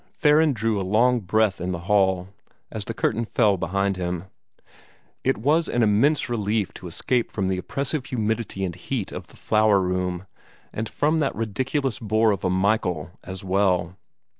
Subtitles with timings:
[0.15, 2.29] Theron drew a long breath in the hall,
[2.71, 4.23] as the curtain fell behind him.
[5.23, 9.37] It was an immense relief to escape from the oppressive humidity and heat of the
[9.37, 10.25] flower room,
[10.73, 13.95] and from that ridiculous bore of a Michael as well.